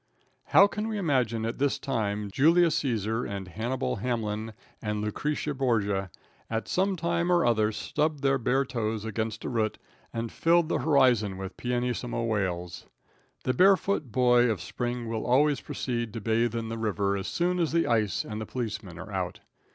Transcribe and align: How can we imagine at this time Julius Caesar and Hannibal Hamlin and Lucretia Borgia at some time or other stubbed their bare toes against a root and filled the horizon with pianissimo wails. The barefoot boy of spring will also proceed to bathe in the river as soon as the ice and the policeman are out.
How 0.45 0.65
can 0.65 0.87
we 0.87 0.97
imagine 0.97 1.45
at 1.45 1.59
this 1.59 1.77
time 1.77 2.31
Julius 2.31 2.73
Caesar 2.77 3.23
and 3.23 3.47
Hannibal 3.49 3.97
Hamlin 3.97 4.53
and 4.81 4.99
Lucretia 4.99 5.53
Borgia 5.53 6.09
at 6.49 6.67
some 6.67 6.95
time 6.95 7.31
or 7.31 7.45
other 7.45 7.71
stubbed 7.71 8.23
their 8.23 8.39
bare 8.39 8.65
toes 8.65 9.05
against 9.05 9.45
a 9.45 9.49
root 9.49 9.77
and 10.11 10.31
filled 10.31 10.69
the 10.69 10.79
horizon 10.79 11.37
with 11.37 11.55
pianissimo 11.55 12.23
wails. 12.23 12.87
The 13.43 13.53
barefoot 13.53 14.11
boy 14.11 14.49
of 14.49 14.59
spring 14.59 15.07
will 15.07 15.23
also 15.23 15.61
proceed 15.61 16.13
to 16.13 16.19
bathe 16.19 16.55
in 16.55 16.69
the 16.69 16.79
river 16.79 17.15
as 17.15 17.27
soon 17.27 17.59
as 17.59 17.71
the 17.71 17.85
ice 17.85 18.25
and 18.25 18.41
the 18.41 18.47
policeman 18.47 18.97
are 18.97 19.11
out. 19.11 19.41